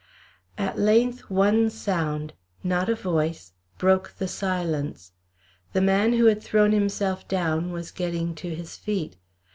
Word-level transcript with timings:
At 0.57 0.79
length 0.79 1.29
one 1.29 1.69
sound 1.69 2.33
not 2.63 2.89
a 2.89 2.95
voice 2.95 3.51
broke 3.77 4.15
the 4.17 4.27
silence: 4.27 5.11
the 5.73 5.81
man 5.81 6.13
who 6.13 6.25
had 6.25 6.41
thrown 6.41 6.71
himself 6.71 7.27
down 7.27 7.71
was 7.71 7.91
getting 7.91 8.33
to 8.33 8.55
his 8.55 8.75
feet. 8.75 9.17